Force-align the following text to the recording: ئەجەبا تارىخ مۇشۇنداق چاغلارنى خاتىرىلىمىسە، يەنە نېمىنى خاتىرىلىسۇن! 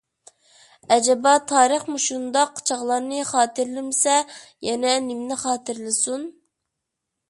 ئەجەبا 0.95 1.33
تارىخ 1.51 1.85
مۇشۇنداق 1.97 2.63
چاغلارنى 2.71 3.29
خاتىرىلىمىسە، 3.35 4.19
يەنە 4.71 4.99
نېمىنى 5.11 5.43
خاتىرىلىسۇن! 5.47 6.31